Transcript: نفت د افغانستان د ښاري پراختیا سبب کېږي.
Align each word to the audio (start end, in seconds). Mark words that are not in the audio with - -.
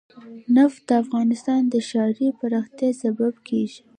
نفت 0.55 0.81
د 0.89 0.91
افغانستان 1.03 1.61
د 1.67 1.75
ښاري 1.87 2.27
پراختیا 2.39 2.89
سبب 3.03 3.33
کېږي. 3.47 3.81